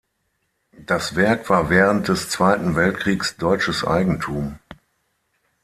Das 0.87 1.15
Werk 1.15 1.47
war 1.51 1.69
während 1.69 2.07
des 2.07 2.27
Zweiten 2.27 2.75
Weltkriegs 2.75 3.37
Deutsches 3.37 3.85
Eigentum. 3.85 4.57